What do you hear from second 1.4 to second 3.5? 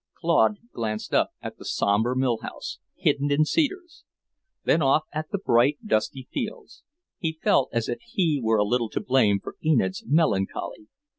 at the sombre mill house, hidden in